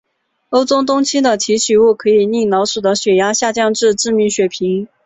[0.49, 4.87] 欧洲冬青的提取物可以令老鼠的血压下降至致命水平。